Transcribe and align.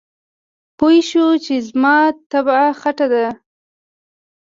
پوی 0.77 0.97
شو 1.09 1.25
چې 1.45 1.55
زما 1.67 1.97
طبعه 2.31 2.67
خټه 2.81 3.07
ده. 3.13 3.27